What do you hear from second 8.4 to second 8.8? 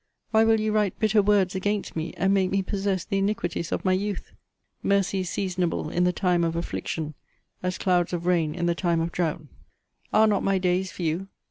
in the